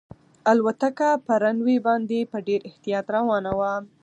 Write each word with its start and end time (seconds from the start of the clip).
الوتکه 0.51 1.09
په 1.25 1.33
رن 1.43 1.57
وې 1.65 1.77
باندې 1.87 2.19
په 2.31 2.37
ډېر 2.47 2.59
احتیاط 2.69 3.05
روانه 3.15 3.51
وه. 3.59 3.73